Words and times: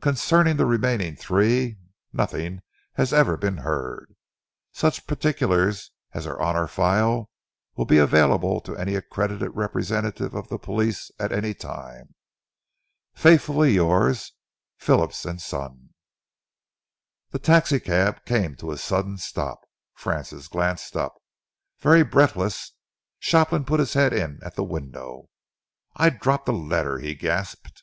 Concerning 0.00 0.56
the 0.56 0.64
remaining 0.64 1.14
three 1.14 1.76
nothing 2.10 2.62
has 2.94 3.12
ever 3.12 3.36
been 3.36 3.58
heard. 3.58 4.14
Such 4.72 5.06
particulars 5.06 5.90
as 6.14 6.26
are 6.26 6.40
on 6.40 6.56
our 6.56 6.66
file 6.66 7.28
will 7.76 7.84
be 7.84 7.98
available 7.98 8.62
to 8.62 8.74
any 8.78 8.94
accredited 8.94 9.54
representative 9.54 10.32
of 10.32 10.48
the 10.48 10.58
police 10.58 11.10
at 11.18 11.32
any 11.32 11.52
time. 11.52 12.14
Faithfully 13.14 13.72
yours, 13.74 14.32
PHILLIPS 14.78 15.26
& 15.38 15.38
SON. 15.44 15.90
The 17.32 17.38
taxicab 17.38 18.24
came 18.24 18.56
to 18.56 18.72
a 18.72 18.78
sudden 18.78 19.18
stop. 19.18 19.60
Francis 19.92 20.48
glanced 20.48 20.96
up. 20.96 21.14
Very 21.78 22.02
breathless, 22.02 22.72
Shopland 23.18 23.66
put 23.66 23.80
his 23.80 23.92
head 23.92 24.14
in 24.14 24.40
at 24.42 24.54
the 24.54 24.64
window. 24.64 25.28
"I 25.94 26.08
dropped 26.08 26.48
a 26.48 26.52
letter," 26.52 27.00
he 27.00 27.14
gasped. 27.14 27.82